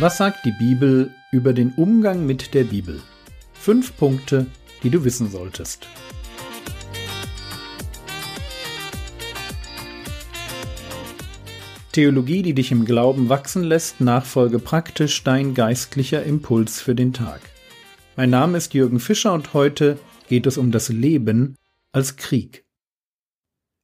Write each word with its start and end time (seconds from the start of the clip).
Was 0.00 0.16
sagt 0.16 0.46
die 0.46 0.52
Bibel 0.52 1.10
über 1.30 1.52
den 1.52 1.74
Umgang 1.74 2.24
mit 2.24 2.54
der 2.54 2.64
Bibel? 2.64 3.02
Fünf 3.52 3.94
Punkte, 3.98 4.46
die 4.82 4.88
du 4.88 5.04
wissen 5.04 5.30
solltest. 5.30 5.86
Theologie, 11.92 12.40
die 12.40 12.54
dich 12.54 12.72
im 12.72 12.86
Glauben 12.86 13.28
wachsen 13.28 13.62
lässt, 13.62 14.00
nachfolge 14.00 14.58
praktisch 14.58 15.22
dein 15.22 15.52
geistlicher 15.52 16.22
Impuls 16.22 16.80
für 16.80 16.94
den 16.94 17.12
Tag. 17.12 17.42
Mein 18.16 18.30
Name 18.30 18.56
ist 18.56 18.72
Jürgen 18.72 19.00
Fischer 19.00 19.34
und 19.34 19.52
heute 19.52 19.98
geht 20.28 20.46
es 20.46 20.56
um 20.56 20.70
das 20.70 20.88
Leben 20.88 21.56
als 21.92 22.16
Krieg. 22.16 22.64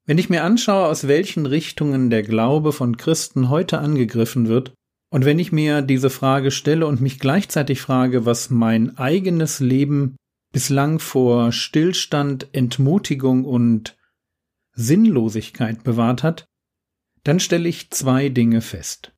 Wenn 0.07 0.17
ich 0.17 0.31
mir 0.31 0.45
anschaue, 0.45 0.87
aus 0.87 1.09
welchen 1.09 1.45
Richtungen 1.45 2.09
der 2.09 2.23
Glaube 2.23 2.73
von 2.73 2.97
Christen 2.97 3.51
heute 3.51 3.81
angegriffen 3.81 4.49
wird, 4.49 4.73
und 5.17 5.25
wenn 5.25 5.39
ich 5.39 5.51
mir 5.51 5.81
diese 5.81 6.11
Frage 6.11 6.51
stelle 6.51 6.87
und 6.87 7.01
mich 7.01 7.19
gleichzeitig 7.19 7.81
frage, 7.81 8.27
was 8.27 8.51
mein 8.51 8.99
eigenes 8.99 9.61
Leben 9.61 10.17
bislang 10.53 10.99
vor 10.99 11.53
Stillstand, 11.53 12.49
Entmutigung 12.53 13.47
und 13.47 13.97
Sinnlosigkeit 14.75 15.85
bewahrt 15.85 16.23
hat, 16.23 16.45
dann 17.25 17.41
stelle 17.41 17.67
ich 17.67 17.91
zwei 17.93 18.29
Dinge 18.29 18.61
fest. 18.61 19.15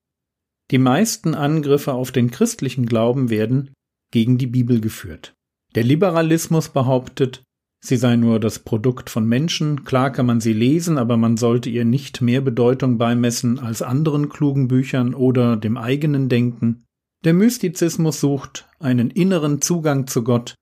Die 0.71 0.79
meisten 0.79 1.35
Angriffe 1.35 1.95
auf 1.95 2.13
den 2.13 2.31
christlichen 2.31 2.87
Glauben 2.87 3.29
werden 3.29 3.73
gegen 4.13 4.39
die 4.39 4.47
Bibel 4.47 4.81
geführt. 4.81 5.35
Der 5.75 5.83
Liberalismus 5.83 6.69
behauptet, 6.69 7.43
Sie 7.81 7.97
sei 7.97 8.17
nur 8.17 8.41
das 8.41 8.59
Produkt 8.59 9.09
von 9.09 9.27
Menschen, 9.27 9.85
klar 9.85 10.11
kann 10.11 10.27
man 10.27 10.41
sie 10.41 10.53
lesen, 10.53 10.99
aber 10.99 11.17
man 11.17 11.37
sollte 11.37 11.71
ihr 11.71 11.85
nicht 11.85 12.21
mehr 12.21 12.41
Bedeutung 12.41 12.99
beimessen 12.99 13.59
als 13.59 13.83
anderen 13.83 14.29
klugen 14.29 14.67
Büchern 14.67 15.15
oder 15.15 15.57
dem 15.57 15.77
eigenen 15.77 16.29
Denken. 16.29 16.85
Der 17.25 17.35
Mystizismus 17.35 18.21
sucht 18.21 18.69
einen 18.81 19.11
inneren 19.11 19.61
Zugang 19.61 20.07
zu 20.07 20.25
Gott. 20.25 20.55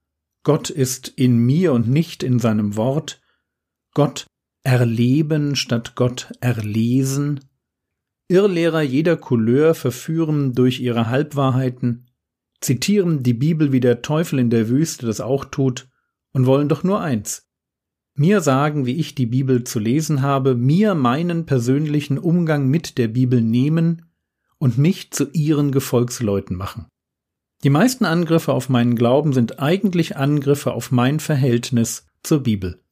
Gott 0.42 0.70
ist 0.70 1.08
in 1.08 1.38
mir 1.38 1.72
und 1.72 1.88
nicht 1.88 2.22
in 2.22 2.38
seinem 2.38 2.76
Wort. 2.76 3.20
Gott 3.94 4.26
erleben 4.62 5.56
statt 5.56 5.94
Gott 5.94 6.32
erlesen. 6.40 7.40
Irrlehrer 8.28 8.82
jeder 8.82 9.16
Couleur 9.16 9.74
verführen 9.74 10.52
durch 10.52 10.80
ihre 10.80 11.08
Halbwahrheiten, 11.08 12.10
zitieren 12.60 13.22
die 13.22 13.34
Bibel 13.34 13.72
wie 13.72 13.80
der 13.80 14.02
Teufel 14.02 14.38
in 14.38 14.50
der 14.50 14.68
Wüste 14.68 15.06
das 15.06 15.20
auch 15.20 15.44
tut, 15.44 15.88
und 16.36 16.44
wollen 16.44 16.68
doch 16.68 16.84
nur 16.84 17.00
eins. 17.00 17.46
Mir 18.14 18.42
sagen, 18.42 18.84
wie 18.84 18.96
ich 18.96 19.14
die 19.14 19.24
Bibel 19.24 19.64
zu 19.64 19.78
lesen 19.78 20.20
habe, 20.20 20.54
mir 20.54 20.94
meinen 20.94 21.46
persönlichen 21.46 22.18
Umgang 22.18 22.68
mit 22.68 22.98
der 22.98 23.08
Bibel 23.08 23.40
nehmen 23.40 24.10
und 24.58 24.76
mich 24.76 25.12
zu 25.12 25.30
ihren 25.32 25.72
Gefolgsleuten 25.72 26.54
machen. 26.54 26.88
Die 27.64 27.70
meisten 27.70 28.04
Angriffe 28.04 28.52
auf 28.52 28.68
meinen 28.68 28.96
Glauben 28.96 29.32
sind 29.32 29.60
eigentlich 29.60 30.18
Angriffe 30.18 30.74
auf 30.74 30.92
mein 30.92 31.20
Verhältnis 31.20 32.06
zur 32.22 32.40
Bibel. 32.40 32.82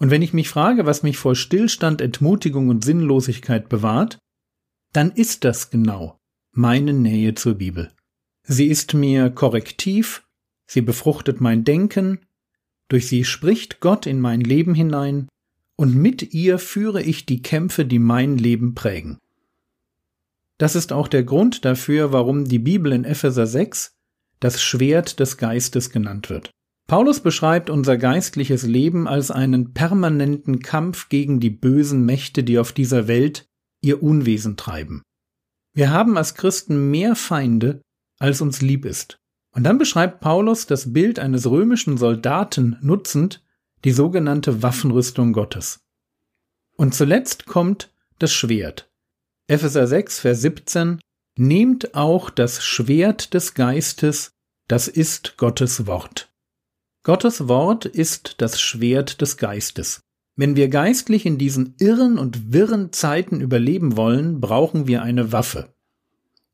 Und 0.00 0.10
wenn 0.10 0.22
ich 0.22 0.32
mich 0.32 0.48
frage, 0.48 0.84
was 0.84 1.04
mich 1.04 1.16
vor 1.16 1.36
Stillstand, 1.36 2.00
Entmutigung 2.00 2.70
und 2.70 2.84
Sinnlosigkeit 2.84 3.68
bewahrt, 3.68 4.18
dann 4.92 5.12
ist 5.12 5.44
das 5.44 5.70
genau 5.70 6.18
meine 6.50 6.92
Nähe 6.92 7.34
zur 7.34 7.54
Bibel. 7.54 7.92
Sie 8.42 8.66
ist 8.66 8.94
mir 8.94 9.30
korrektiv, 9.30 10.26
sie 10.66 10.80
befruchtet 10.80 11.40
mein 11.40 11.62
Denken, 11.62 12.18
durch 12.88 13.08
sie 13.08 13.24
spricht 13.24 13.80
Gott 13.80 14.06
in 14.06 14.20
mein 14.20 14.40
Leben 14.40 14.74
hinein, 14.74 15.28
und 15.76 15.94
mit 15.94 16.34
ihr 16.34 16.58
führe 16.58 17.02
ich 17.02 17.26
die 17.26 17.42
Kämpfe, 17.42 17.84
die 17.84 17.98
mein 17.98 18.38
Leben 18.38 18.74
prägen. 18.74 19.18
Das 20.58 20.76
ist 20.76 20.92
auch 20.92 21.08
der 21.08 21.24
Grund 21.24 21.64
dafür, 21.64 22.12
warum 22.12 22.44
die 22.44 22.60
Bibel 22.60 22.92
in 22.92 23.04
Epheser 23.04 23.46
6 23.46 23.96
das 24.38 24.62
Schwert 24.62 25.18
des 25.18 25.36
Geistes 25.36 25.90
genannt 25.90 26.30
wird. 26.30 26.50
Paulus 26.86 27.20
beschreibt 27.20 27.70
unser 27.70 27.96
geistliches 27.96 28.62
Leben 28.62 29.08
als 29.08 29.30
einen 29.30 29.72
permanenten 29.72 30.60
Kampf 30.60 31.08
gegen 31.08 31.40
die 31.40 31.50
bösen 31.50 32.04
Mächte, 32.04 32.44
die 32.44 32.58
auf 32.58 32.72
dieser 32.72 33.08
Welt 33.08 33.46
ihr 33.80 34.02
Unwesen 34.02 34.56
treiben. 34.56 35.02
Wir 35.72 35.90
haben 35.90 36.16
als 36.16 36.34
Christen 36.34 36.90
mehr 36.90 37.16
Feinde, 37.16 37.80
als 38.18 38.40
uns 38.40 38.60
lieb 38.60 38.84
ist. 38.84 39.18
Und 39.54 39.62
dann 39.62 39.78
beschreibt 39.78 40.20
Paulus 40.20 40.66
das 40.66 40.92
Bild 40.92 41.18
eines 41.18 41.48
römischen 41.48 41.96
Soldaten 41.96 42.76
nutzend 42.82 43.42
die 43.84 43.92
sogenannte 43.92 44.62
Waffenrüstung 44.62 45.32
Gottes. 45.32 45.80
Und 46.76 46.94
zuletzt 46.94 47.46
kommt 47.46 47.92
das 48.18 48.32
Schwert. 48.32 48.90
Epheser 49.46 49.86
6, 49.86 50.20
Vers 50.20 50.40
17 50.40 51.00
Nehmt 51.36 51.94
auch 51.94 52.30
das 52.30 52.64
Schwert 52.64 53.34
des 53.34 53.54
Geistes, 53.54 54.32
das 54.68 54.88
ist 54.88 55.36
Gottes 55.36 55.86
Wort. 55.86 56.32
Gottes 57.02 57.48
Wort 57.48 57.86
ist 57.86 58.40
das 58.40 58.60
Schwert 58.60 59.20
des 59.20 59.36
Geistes. 59.36 60.00
Wenn 60.36 60.56
wir 60.56 60.68
geistlich 60.68 61.26
in 61.26 61.38
diesen 61.38 61.74
irren 61.78 62.18
und 62.18 62.52
wirren 62.52 62.92
Zeiten 62.92 63.40
überleben 63.40 63.96
wollen, 63.96 64.40
brauchen 64.40 64.86
wir 64.86 65.02
eine 65.02 65.32
Waffe. 65.32 65.74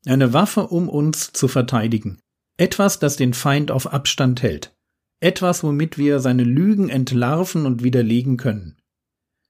Eine 0.05 0.33
Waffe, 0.33 0.67
um 0.67 0.89
uns 0.89 1.31
zu 1.31 1.47
verteidigen. 1.47 2.19
Etwas, 2.61 2.99
das 2.99 3.15
den 3.15 3.33
Feind 3.33 3.71
auf 3.71 3.91
Abstand 3.91 4.43
hält. 4.43 4.71
Etwas, 5.19 5.63
womit 5.63 5.97
wir 5.97 6.19
seine 6.19 6.43
Lügen 6.43 6.89
entlarven 6.89 7.65
und 7.65 7.81
widerlegen 7.81 8.37
können. 8.37 8.77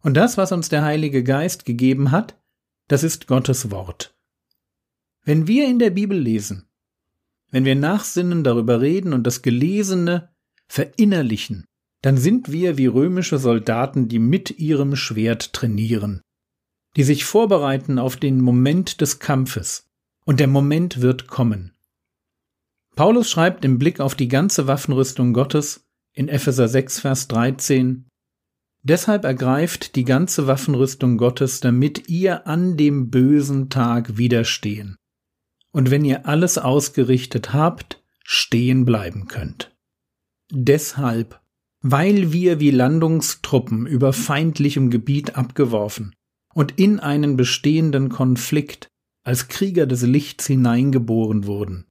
Und 0.02 0.16
das, 0.16 0.38
was 0.38 0.54
uns 0.54 0.70
der 0.70 0.84
Heilige 0.84 1.22
Geist 1.22 1.66
gegeben 1.66 2.12
hat, 2.12 2.42
das 2.88 3.04
ist 3.04 3.28
Gottes 3.28 3.70
Wort. 3.70 4.16
Wenn 5.26 5.46
wir 5.46 5.68
in 5.68 5.78
der 5.78 5.90
Bibel 5.90 6.18
lesen, 6.18 6.70
wenn 7.50 7.66
wir 7.66 7.76
nachsinnen, 7.76 8.46
darüber 8.46 8.80
reden 8.80 9.12
und 9.12 9.28
das 9.28 9.42
Gelesene 9.42 10.30
verinnerlichen, 10.70 11.66
dann 12.02 12.16
sind 12.16 12.50
wir 12.50 12.78
wie 12.78 12.88
römische 12.88 13.40
Soldaten, 13.40 14.08
die 14.08 14.20
mit 14.20 14.58
ihrem 14.58 14.96
Schwert 14.96 15.52
trainieren, 15.52 16.22
die 16.96 17.04
sich 17.04 17.26
vorbereiten 17.26 18.00
auf 18.00 18.16
den 18.16 18.40
Moment 18.40 19.02
des 19.02 19.20
Kampfes. 19.20 19.90
Und 20.24 20.40
der 20.40 20.48
Moment 20.48 21.02
wird 21.02 21.28
kommen. 21.28 21.74
Paulus 22.96 23.30
schreibt 23.30 23.64
im 23.66 23.80
Blick 23.80 24.00
auf 24.00 24.16
die 24.16 24.28
ganze 24.28 24.68
Waffenrüstung 24.68 25.34
Gottes 25.34 25.86
in 26.14 26.28
Epheser 26.28 26.68
6, 26.68 27.00
Vers 27.00 27.28
13, 27.30 28.06
Deshalb 28.84 29.26
ergreift 29.26 29.96
die 29.96 30.06
ganze 30.06 30.48
Waffenrüstung 30.48 31.18
Gottes, 31.18 31.60
damit 31.60 32.10
ihr 32.10 32.48
an 32.48 32.78
dem 32.78 33.12
bösen 33.12 33.70
Tag 33.70 34.18
widerstehen. 34.18 34.98
Und 35.72 35.92
wenn 35.92 36.04
ihr 36.04 36.26
alles 36.26 36.58
ausgerichtet 36.58 37.54
habt, 37.54 38.04
stehen 38.24 38.84
bleiben 38.84 39.28
könnt. 39.28 39.76
Deshalb, 40.52 41.40
weil 41.82 42.34
wir 42.34 42.60
wie 42.60 42.72
Landungstruppen 42.72 43.86
über 43.86 44.14
feindlichem 44.14 44.90
Gebiet 44.90 45.36
abgeworfen 45.36 46.14
und 46.54 46.78
in 46.80 47.00
einen 47.00 47.38
bestehenden 47.38 48.10
Konflikt 48.10 48.88
als 49.24 49.48
Krieger 49.48 49.86
des 49.86 50.02
Lichts 50.02 50.48
hineingeboren 50.48 51.46
wurden, 51.46 51.86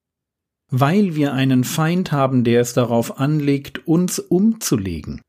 weil 0.70 1.14
wir 1.16 1.32
einen 1.32 1.64
Feind 1.64 2.12
haben, 2.12 2.44
der 2.44 2.60
es 2.60 2.72
darauf 2.72 3.18
anlegt, 3.18 3.86
uns 3.86 4.18
umzulegen. 4.18 5.20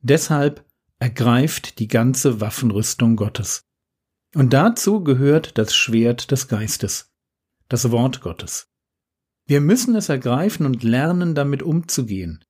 Deshalb 0.00 0.64
ergreift 0.98 1.78
die 1.78 1.88
ganze 1.88 2.40
Waffenrüstung 2.40 3.16
Gottes. 3.16 3.62
Und 4.34 4.52
dazu 4.52 5.02
gehört 5.02 5.58
das 5.58 5.74
Schwert 5.74 6.30
des 6.30 6.48
Geistes, 6.48 7.10
das 7.68 7.90
Wort 7.90 8.20
Gottes. 8.20 8.68
Wir 9.46 9.60
müssen 9.60 9.96
es 9.96 10.08
ergreifen 10.08 10.64
und 10.66 10.82
lernen, 10.84 11.34
damit 11.34 11.62
umzugehen. 11.62 12.44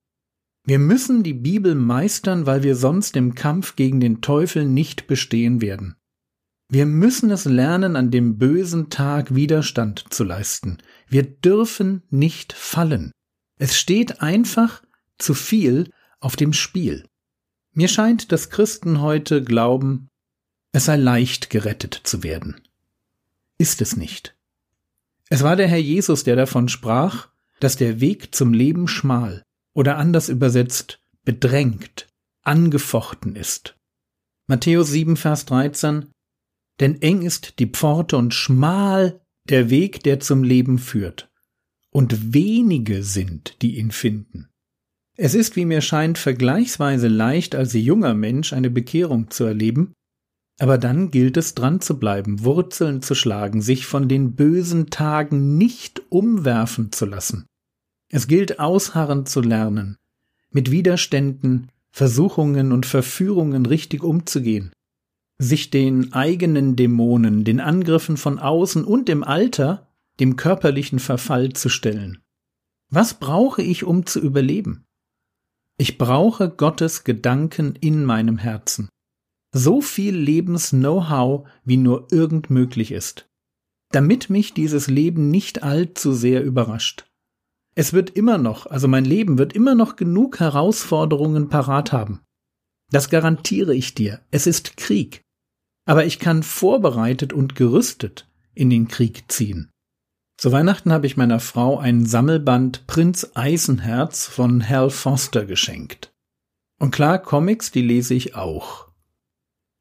Wir 0.65 0.79
müssen 0.79 1.23
die 1.23 1.33
Bibel 1.33 1.75
meistern, 1.75 2.45
weil 2.45 2.63
wir 2.63 2.77
sonst 2.77 3.17
im 3.17 3.35
Kampf 3.35 3.77
gegen 3.77 4.01
den 4.01 4.21
Teufel 4.21 4.67
nicht 4.67 5.07
bestehen 5.07 5.63
werden. 5.63 5.97
Wir 6.73 6.87
müssen 6.87 7.33
es 7.33 7.47
lernen, 7.47 7.97
an 7.97 8.13
dem 8.13 8.39
bösen 8.39 8.91
Tag 8.91 9.35
Widerstand 9.35 10.05
zu 10.11 10.23
leisten. 10.23 10.79
Wir 11.09 11.25
dürfen 11.25 12.05
nicht 12.11 12.53
fallen. 12.53 13.11
Es 13.59 13.77
steht 13.77 14.23
einfach 14.23 14.85
zu 15.19 15.35
viel 15.35 15.91
auf 16.21 16.37
dem 16.37 16.53
Spiel. 16.53 17.09
Mir 17.73 17.89
scheint, 17.89 18.31
dass 18.31 18.51
Christen 18.51 19.01
heute 19.01 19.43
glauben, 19.43 20.11
es 20.71 20.85
sei 20.85 20.95
leicht 20.95 21.51
gerettet 21.51 22.01
zu 22.05 22.23
werden. 22.23 22.61
Ist 23.59 23.83
es 23.83 23.97
nicht. 23.97 24.37
Es 25.29 25.43
war 25.43 25.57
der 25.57 25.67
Herr 25.67 25.79
Jesus, 25.79 26.23
der 26.23 26.37
davon 26.37 26.69
sprach, 26.69 27.31
dass 27.59 27.79
der 27.79 28.01
Weg 28.01 28.33
zum 28.33 28.53
Leben 28.53 28.87
schmal 28.87 29.43
oder 29.75 29.97
anders 29.97 30.29
übersetzt 30.29 31.01
bedrängt, 31.25 32.07
angefochten 32.43 33.35
ist. 33.35 33.77
Matthäus 34.47 34.91
7, 34.91 35.17
Vers 35.17 35.47
13 35.47 36.13
denn 36.81 37.01
eng 37.03 37.23
ist 37.23 37.59
die 37.59 37.67
Pforte 37.67 38.17
und 38.17 38.35
schmal 38.35 39.21
der 39.49 39.71
Weg, 39.71 40.03
der 40.03 40.21
zum 40.21 40.43
Leben 40.43 40.79
führt, 40.79 41.31
und 41.91 42.33
wenige 42.33 43.03
sind, 43.03 43.61
die 43.63 43.79
ihn 43.79 43.91
finden. 43.91 44.49
Es 45.17 45.35
ist, 45.35 45.57
wie 45.57 45.67
mir 45.67 45.83
scheint, 45.83 46.17
vergleichsweise 46.17 47.09
leicht 47.09 47.55
als 47.55 47.75
junger 47.75 48.15
Mensch 48.15 48.53
eine 48.53 48.71
Bekehrung 48.71 49.31
zu 49.31 49.45
erleben, 49.45 49.93
Aber 50.63 50.77
dann 50.77 51.11
gilt 51.11 51.39
es 51.39 51.55
dran 51.55 51.81
zu 51.81 51.99
bleiben, 51.99 52.45
Wurzeln 52.45 53.01
zu 53.01 53.15
schlagen, 53.15 53.63
sich 53.63 53.87
von 53.87 54.09
den 54.09 54.35
bösen 54.35 54.91
Tagen 54.91 55.57
nicht 55.57 56.03
umwerfen 56.11 56.93
zu 56.93 57.07
lassen. 57.07 57.47
Es 58.11 58.29
gilt 58.29 58.61
ausharren 58.61 59.25
zu 59.25 59.41
lernen, 59.41 59.97
mit 60.51 60.71
Widerständen, 60.71 61.71
Versuchungen 61.93 62.73
und 62.73 62.85
Verführungen 62.85 63.65
richtig 63.65 64.03
umzugehen, 64.03 64.71
sich 65.41 65.71
den 65.71 66.13
eigenen 66.13 66.77
Dämonen, 66.77 67.45
den 67.45 67.61
Angriffen 67.61 68.19
von 68.19 68.39
außen 68.39 68.85
und 68.85 69.09
im 69.09 69.25
Alter, 69.25 69.89
dem 70.21 70.37
körperlichen 70.37 70.99
Verfall 70.99 71.55
zu 71.55 71.71
stellen. 71.71 72.19
Was 72.91 73.15
brauche 73.15 73.63
ich, 73.63 73.85
um 73.85 74.05
zu 74.05 74.21
überleben? 74.21 74.85
Ich 75.79 75.97
brauche 75.97 76.51
Gottes 76.51 77.05
Gedanken 77.05 77.75
in 77.81 78.05
meinem 78.05 78.37
Herzen. 78.37 78.91
So 79.53 79.81
viel 79.81 80.15
Lebens-Know-how, 80.15 81.49
wie 81.65 81.79
nur 81.79 82.09
irgend 82.11 82.51
möglich 82.51 82.93
ist. 82.93 83.27
Damit 83.93 84.29
mich 84.29 84.53
dieses 84.53 84.89
Leben 84.89 85.31
nicht 85.31 85.63
allzu 85.63 86.13
sehr 86.13 86.45
überrascht. 86.45 87.07
Es 87.75 87.95
wird 87.95 88.11
immer 88.11 88.37
noch, 88.37 88.67
also 88.67 88.89
mein 88.89 89.07
Leben 89.07 89.39
wird 89.39 89.55
immer 89.55 89.75
noch 89.75 89.97
genug 89.97 90.39
Herausforderungen 90.39 91.49
parat 91.49 91.93
haben. 91.93 92.21
Das 92.91 93.09
garantiere 93.09 93.75
ich 93.75 93.95
dir. 93.95 94.21
Es 94.31 94.47
ist 94.47 94.77
Krieg. 94.77 95.23
Aber 95.87 96.05
ich 96.05 96.19
kann 96.19 96.43
vorbereitet 96.43 97.33
und 97.33 97.55
gerüstet 97.55 98.29
in 98.55 98.71
den 98.71 98.89
Krieg 98.89 99.25
ziehen. 99.29 99.71
Zu 100.37 100.53
Weihnachten 100.53 100.93
habe 100.93 101.07
ich 101.07 101.17
meiner 101.17 101.41
Frau 101.41 101.79
ein 101.79 102.07
Sammelband 102.07 102.87
Prinz 102.87 103.31
Eisenherz 103.35 104.27
von 104.27 104.67
Hal 104.67 104.91
Foster 104.91 105.45
geschenkt. 105.45 106.13
Und 106.79 106.93
klar, 106.93 107.19
Comics, 107.19 107.71
die 107.71 107.83
lese 107.83 108.15
ich 108.15 108.35
auch. 108.35 108.89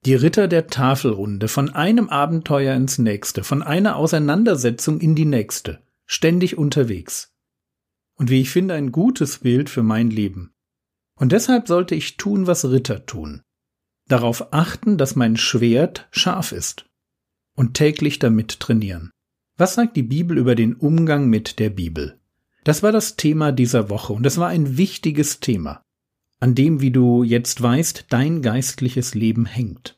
Die 0.06 0.16
Ritter 0.16 0.48
der 0.48 0.68
Tafelrunde, 0.68 1.48
von 1.48 1.70
einem 1.70 2.10
Abenteuer 2.10 2.76
ins 2.76 2.98
nächste, 2.98 3.44
von 3.44 3.64
einer 3.64 3.96
Auseinandersetzung 3.96 5.00
in 5.00 5.16
die 5.16 5.26
nächste, 5.26 5.82
ständig 6.06 6.58
unterwegs 6.58 7.34
und 8.20 8.30
wie 8.30 8.42
ich 8.42 8.50
finde 8.52 8.74
ein 8.76 8.92
gutes 8.92 9.40
Bild 9.40 9.70
für 9.70 9.82
mein 9.82 10.10
Leben. 10.10 10.52
Und 11.16 11.32
deshalb 11.32 11.68
sollte 11.68 11.96
ich 11.96 12.18
tun, 12.18 12.48
was 12.48 12.66
Ritter 12.66 13.06
tun. 13.06 13.42
Darauf 14.10 14.52
achten, 14.52 14.98
dass 14.98 15.16
mein 15.16 15.38
Schwert 15.38 16.10
scharf 16.12 16.52
ist. 16.52 16.86
Und 17.56 17.76
täglich 17.76 18.20
damit 18.20 18.60
trainieren. 18.60 19.12
Was 19.56 19.76
sagt 19.76 19.96
die 19.96 20.04
Bibel 20.04 20.38
über 20.38 20.56
den 20.56 20.74
Umgang 20.74 21.30
mit 21.30 21.60
der 21.60 21.70
Bibel? 21.70 22.20
Das 22.66 22.84
war 22.84 22.92
das 22.92 23.16
Thema 23.16 23.54
dieser 23.54 23.90
Woche 23.90 24.12
und 24.12 24.26
es 24.26 24.38
war 24.38 24.50
ein 24.50 24.78
wichtiges 24.78 25.40
Thema, 25.40 25.82
an 26.42 26.56
dem, 26.56 26.82
wie 26.82 26.92
du 26.92 27.24
jetzt 27.24 27.62
weißt, 27.62 28.08
dein 28.10 28.42
geistliches 28.42 29.16
Leben 29.16 29.46
hängt. 29.46 29.98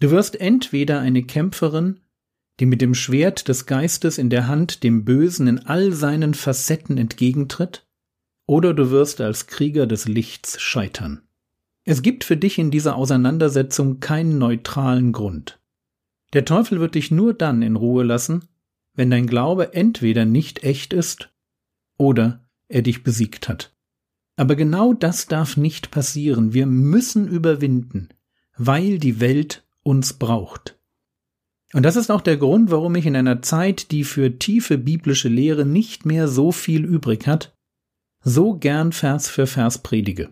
Du 0.00 0.10
wirst 0.10 0.40
entweder 0.40 0.98
eine 0.98 1.22
Kämpferin 1.22 2.00
die 2.60 2.66
mit 2.66 2.80
dem 2.80 2.94
Schwert 2.94 3.48
des 3.48 3.66
Geistes 3.66 4.18
in 4.18 4.30
der 4.30 4.46
Hand 4.46 4.82
dem 4.84 5.04
Bösen 5.04 5.48
in 5.48 5.58
all 5.66 5.92
seinen 5.92 6.34
Facetten 6.34 6.98
entgegentritt, 6.98 7.86
oder 8.46 8.74
du 8.74 8.90
wirst 8.90 9.20
als 9.20 9.46
Krieger 9.46 9.86
des 9.86 10.06
Lichts 10.06 10.60
scheitern. 10.60 11.23
Es 11.84 12.00
gibt 12.00 12.24
für 12.24 12.36
dich 12.36 12.58
in 12.58 12.70
dieser 12.70 12.96
Auseinandersetzung 12.96 14.00
keinen 14.00 14.38
neutralen 14.38 15.12
Grund. 15.12 15.60
Der 16.32 16.46
Teufel 16.46 16.80
wird 16.80 16.94
dich 16.94 17.10
nur 17.10 17.34
dann 17.34 17.62
in 17.62 17.76
Ruhe 17.76 18.04
lassen, 18.04 18.48
wenn 18.94 19.10
dein 19.10 19.26
Glaube 19.26 19.74
entweder 19.74 20.24
nicht 20.24 20.64
echt 20.64 20.92
ist 20.92 21.30
oder 21.98 22.44
er 22.68 22.82
dich 22.82 23.02
besiegt 23.02 23.48
hat. 23.48 23.74
Aber 24.36 24.56
genau 24.56 24.94
das 24.94 25.26
darf 25.26 25.56
nicht 25.56 25.90
passieren. 25.90 26.54
Wir 26.54 26.66
müssen 26.66 27.28
überwinden, 27.28 28.08
weil 28.56 28.98
die 28.98 29.20
Welt 29.20 29.64
uns 29.82 30.14
braucht. 30.14 30.78
Und 31.72 31.82
das 31.82 31.96
ist 31.96 32.10
auch 32.10 32.20
der 32.20 32.36
Grund, 32.36 32.70
warum 32.70 32.94
ich 32.94 33.04
in 33.04 33.16
einer 33.16 33.42
Zeit, 33.42 33.90
die 33.90 34.04
für 34.04 34.38
tiefe 34.38 34.78
biblische 34.78 35.28
Lehre 35.28 35.66
nicht 35.66 36.06
mehr 36.06 36.28
so 36.28 36.50
viel 36.50 36.84
übrig 36.84 37.26
hat, 37.26 37.56
so 38.22 38.54
gern 38.54 38.92
Vers 38.92 39.28
für 39.28 39.46
Vers 39.46 39.82
predige. 39.82 40.30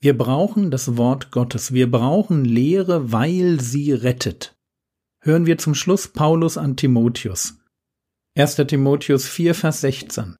Wir 0.00 0.16
brauchen 0.16 0.70
das 0.70 0.96
Wort 0.96 1.30
Gottes, 1.30 1.72
wir 1.72 1.90
brauchen 1.90 2.44
Lehre, 2.44 3.12
weil 3.12 3.60
sie 3.60 3.92
rettet. 3.92 4.54
Hören 5.20 5.46
wir 5.46 5.58
zum 5.58 5.74
Schluss 5.74 6.08
Paulus 6.08 6.58
an 6.58 6.76
Timotheus. 6.76 7.58
1. 8.36 8.56
Timotheus 8.56 9.26
4, 9.26 9.54
Vers 9.54 9.80
16. 9.80 10.36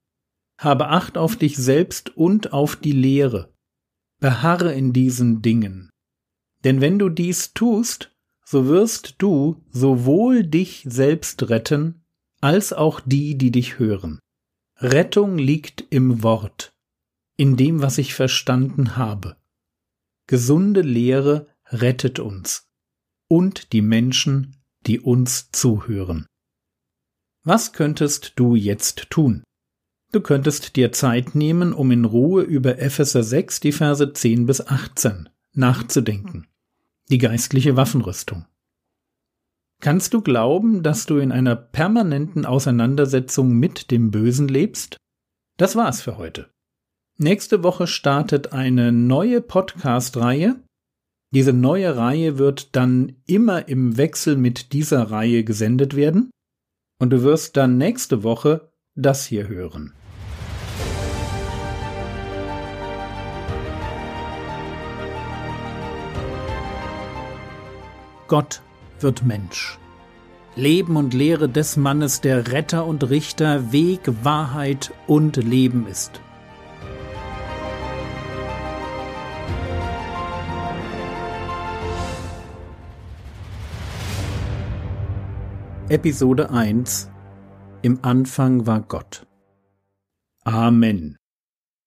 Habe 0.60 0.88
Acht 0.88 1.16
auf 1.16 1.36
dich 1.36 1.56
selbst 1.56 2.16
und 2.16 2.52
auf 2.52 2.76
die 2.76 2.92
Lehre. 2.92 3.52
Beharre 4.20 4.74
in 4.74 4.92
diesen 4.92 5.40
Dingen. 5.40 5.90
Denn 6.64 6.80
wenn 6.80 6.98
du 6.98 7.08
dies 7.08 7.54
tust, 7.54 8.14
so 8.44 8.66
wirst 8.66 9.16
du 9.18 9.64
sowohl 9.70 10.44
dich 10.44 10.84
selbst 10.86 11.48
retten, 11.48 12.04
als 12.40 12.72
auch 12.72 13.00
die, 13.00 13.36
die 13.36 13.50
dich 13.50 13.78
hören. 13.78 14.20
Rettung 14.78 15.38
liegt 15.38 15.84
im 15.90 16.22
Wort, 16.22 16.70
in 17.36 17.56
dem, 17.56 17.80
was 17.80 17.98
ich 17.98 18.14
verstanden 18.14 18.96
habe. 18.96 19.36
Gesunde 20.26 20.82
Lehre 20.82 21.48
rettet 21.70 22.18
uns 22.18 22.68
und 23.28 23.72
die 23.72 23.82
Menschen, 23.82 24.56
die 24.86 25.00
uns 25.00 25.50
zuhören. 25.52 26.26
Was 27.44 27.72
könntest 27.72 28.32
du 28.36 28.54
jetzt 28.54 29.10
tun? 29.10 29.44
Du 30.12 30.20
könntest 30.20 30.76
dir 30.76 30.92
Zeit 30.92 31.34
nehmen, 31.34 31.72
um 31.72 31.90
in 31.90 32.04
Ruhe 32.04 32.42
über 32.42 32.78
Epheser 32.78 33.22
6, 33.22 33.60
die 33.60 33.72
Verse 33.72 34.12
10 34.12 34.46
bis 34.46 34.66
18 34.66 35.28
nachzudenken 35.52 36.46
die 37.10 37.18
geistliche 37.18 37.76
Waffenrüstung. 37.76 38.46
Kannst 39.80 40.14
du 40.14 40.22
glauben, 40.22 40.82
dass 40.82 41.06
du 41.06 41.18
in 41.18 41.32
einer 41.32 41.54
permanenten 41.54 42.46
Auseinandersetzung 42.46 43.52
mit 43.52 43.90
dem 43.90 44.10
Bösen 44.10 44.48
lebst? 44.48 44.96
Das 45.58 45.76
war's 45.76 46.00
für 46.00 46.16
heute. 46.16 46.50
Nächste 47.18 47.62
Woche 47.62 47.86
startet 47.86 48.52
eine 48.52 48.92
neue 48.92 49.40
Podcast-Reihe. 49.40 50.56
Diese 51.32 51.54
neue 51.54 51.96
Reihe 51.96 52.36
wird 52.36 52.76
dann 52.76 53.16
immer 53.24 53.68
im 53.68 53.96
Wechsel 53.96 54.36
mit 54.36 54.74
dieser 54.74 55.10
Reihe 55.10 55.42
gesendet 55.42 55.96
werden. 55.96 56.30
Und 57.00 57.08
du 57.10 57.22
wirst 57.22 57.56
dann 57.56 57.78
nächste 57.78 58.22
Woche 58.22 58.70
das 58.96 59.24
hier 59.24 59.48
hören. 59.48 59.94
Gott 68.28 68.60
wird 69.00 69.24
Mensch. 69.24 69.78
Leben 70.54 70.96
und 70.96 71.14
Lehre 71.14 71.48
des 71.48 71.78
Mannes, 71.78 72.20
der 72.20 72.52
Retter 72.52 72.84
und 72.84 73.08
Richter, 73.08 73.72
Weg, 73.72 74.00
Wahrheit 74.22 74.92
und 75.06 75.36
Leben 75.36 75.86
ist. 75.86 76.20
Episode 85.88 86.50
1 86.50 87.08
Im 87.82 88.00
Anfang 88.02 88.66
war 88.66 88.80
Gott. 88.80 89.24
Amen. 90.42 91.16